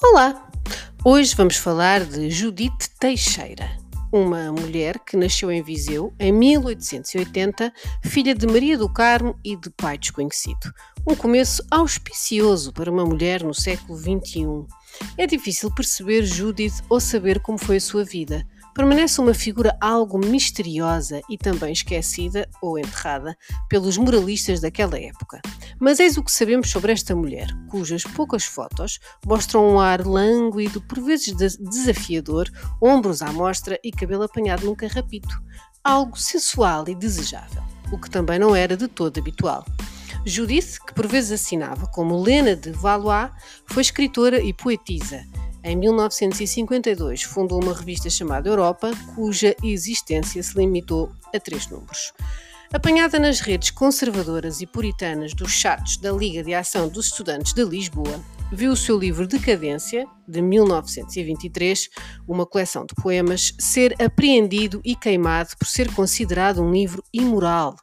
Olá! 0.00 0.48
Hoje 1.04 1.34
vamos 1.34 1.56
falar 1.56 2.04
de 2.04 2.30
Judite 2.30 2.88
Teixeira, 3.00 3.68
uma 4.12 4.52
mulher 4.52 4.96
que 5.00 5.16
nasceu 5.16 5.50
em 5.50 5.60
Viseu 5.60 6.14
em 6.20 6.30
1880, 6.30 7.72
filha 8.04 8.32
de 8.32 8.46
Maria 8.46 8.78
do 8.78 8.88
Carmo 8.88 9.36
e 9.44 9.56
de 9.56 9.68
pai 9.70 9.98
desconhecido. 9.98 10.72
Um 11.04 11.16
começo 11.16 11.64
auspicioso 11.68 12.72
para 12.72 12.92
uma 12.92 13.04
mulher 13.04 13.42
no 13.42 13.52
século 13.52 13.98
XXI. 13.98 14.66
É 15.16 15.26
difícil 15.26 15.68
perceber 15.74 16.22
Judith 16.22 16.80
ou 16.88 17.00
saber 17.00 17.40
como 17.40 17.58
foi 17.58 17.78
a 17.78 17.80
sua 17.80 18.04
vida 18.04 18.46
permanece 18.78 19.20
uma 19.20 19.34
figura 19.34 19.76
algo 19.80 20.16
misteriosa 20.16 21.20
e 21.28 21.36
também 21.36 21.72
esquecida 21.72 22.48
ou 22.62 22.78
enterrada 22.78 23.36
pelos 23.68 23.98
moralistas 23.98 24.60
daquela 24.60 24.96
época. 24.96 25.40
Mas 25.80 25.98
eis 25.98 26.16
o 26.16 26.22
que 26.22 26.30
sabemos 26.30 26.70
sobre 26.70 26.92
esta 26.92 27.12
mulher, 27.16 27.48
cujas 27.68 28.04
poucas 28.04 28.44
fotos 28.44 29.00
mostram 29.26 29.68
um 29.68 29.80
ar 29.80 30.06
lânguido, 30.06 30.80
por 30.80 31.00
vezes 31.00 31.34
desafiador, 31.58 32.48
ombros 32.80 33.20
à 33.20 33.32
mostra 33.32 33.80
e 33.82 33.90
cabelo 33.90 34.22
apanhado 34.22 34.64
num 34.64 34.76
carrapito. 34.76 35.42
Algo 35.82 36.16
sensual 36.16 36.88
e 36.88 36.94
desejável, 36.94 37.64
o 37.90 37.98
que 37.98 38.08
também 38.08 38.38
não 38.38 38.54
era 38.54 38.76
de 38.76 38.86
todo 38.86 39.18
habitual. 39.18 39.66
Judith, 40.24 40.78
que 40.86 40.94
por 40.94 41.08
vezes 41.08 41.32
assinava 41.32 41.88
como 41.88 42.22
Lena 42.22 42.54
de 42.54 42.70
Valois, 42.70 43.32
foi 43.66 43.82
escritora 43.82 44.40
e 44.40 44.54
poetisa 44.54 45.26
em 45.62 45.76
1952, 45.76 47.22
fundou 47.22 47.62
uma 47.62 47.74
revista 47.74 48.08
chamada 48.08 48.48
Europa, 48.48 48.90
cuja 49.14 49.54
existência 49.62 50.42
se 50.42 50.56
limitou 50.56 51.10
a 51.34 51.40
três 51.40 51.66
números. 51.68 52.12
Apanhada 52.72 53.18
nas 53.18 53.40
redes 53.40 53.70
conservadoras 53.70 54.60
e 54.60 54.66
puritanas 54.66 55.32
dos 55.34 55.52
chatos 55.52 55.96
da 55.96 56.12
Liga 56.12 56.42
de 56.42 56.54
Ação 56.54 56.88
dos 56.88 57.06
Estudantes 57.06 57.54
de 57.54 57.64
Lisboa, 57.64 58.20
viu 58.52 58.72
o 58.72 58.76
seu 58.76 58.98
livro 58.98 59.26
Decadência, 59.26 60.06
de 60.26 60.40
1923, 60.40 61.88
uma 62.26 62.46
coleção 62.46 62.84
de 62.86 62.94
poemas, 62.94 63.52
ser 63.58 63.94
apreendido 64.02 64.80
e 64.84 64.94
queimado 64.94 65.50
por 65.58 65.66
ser 65.66 65.92
considerado 65.92 66.62
um 66.62 66.72
livro 66.72 67.02
imoral. 67.12 67.76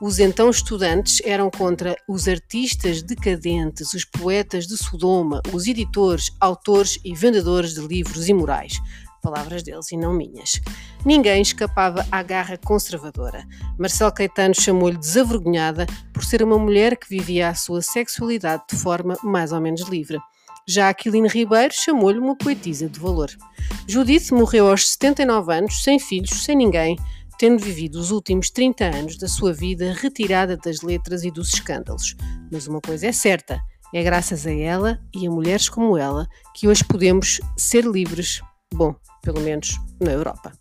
Os 0.00 0.18
então 0.18 0.50
estudantes 0.50 1.20
eram 1.24 1.50
contra 1.50 1.96
os 2.08 2.26
artistas 2.26 3.02
decadentes, 3.02 3.94
os 3.94 4.04
poetas 4.04 4.66
de 4.66 4.76
Sodoma, 4.76 5.40
os 5.52 5.66
editores, 5.66 6.30
autores 6.40 6.98
e 7.04 7.14
vendedores 7.14 7.74
de 7.74 7.80
livros 7.80 8.28
imorais 8.28 8.80
palavras 9.22 9.62
deles 9.62 9.90
e 9.92 9.96
não 9.96 10.12
minhas. 10.12 10.60
Ninguém 11.06 11.40
escapava 11.40 12.06
à 12.10 12.22
garra 12.22 12.58
conservadora. 12.58 13.46
Marcelo 13.78 14.12
Caetano 14.12 14.54
chamou-lhe 14.54 14.98
desavergonhada 14.98 15.86
por 16.12 16.24
ser 16.24 16.42
uma 16.42 16.58
mulher 16.58 16.96
que 16.96 17.08
vivia 17.08 17.48
a 17.48 17.54
sua 17.54 17.80
sexualidade 17.80 18.64
de 18.70 18.76
forma 18.76 19.16
mais 19.22 19.52
ou 19.52 19.60
menos 19.60 19.82
livre. 19.82 20.18
Já 20.68 20.88
Aquiline 20.88 21.28
Ribeiro 21.28 21.72
chamou-lhe 21.74 22.18
uma 22.18 22.36
poetisa 22.36 22.88
de 22.88 23.00
valor. 23.00 23.30
Judith 23.88 24.32
morreu 24.32 24.68
aos 24.68 24.90
79 24.92 25.52
anos, 25.54 25.82
sem 25.82 25.98
filhos, 25.98 26.44
sem 26.44 26.56
ninguém, 26.56 26.96
tendo 27.38 27.62
vivido 27.62 27.96
os 27.96 28.10
últimos 28.10 28.50
30 28.50 28.84
anos 28.84 29.16
da 29.18 29.26
sua 29.26 29.52
vida 29.52 29.92
retirada 29.92 30.56
das 30.56 30.82
letras 30.82 31.24
e 31.24 31.30
dos 31.30 31.52
escândalos. 31.54 32.14
Mas 32.50 32.68
uma 32.68 32.80
coisa 32.80 33.08
é 33.08 33.12
certa: 33.12 33.60
é 33.92 34.02
graças 34.02 34.46
a 34.46 34.52
ela 34.52 35.00
e 35.14 35.26
a 35.26 35.30
mulheres 35.30 35.68
como 35.68 35.98
ela 35.98 36.26
que 36.54 36.68
hoje 36.68 36.84
podemos 36.84 37.40
ser 37.56 37.84
livres. 37.84 38.40
Bom, 38.72 38.94
pelo 39.22 39.40
menos 39.40 39.80
na 40.00 40.12
Europa. 40.12 40.52